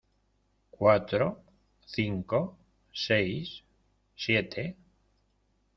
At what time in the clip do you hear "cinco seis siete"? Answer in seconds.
1.85-4.75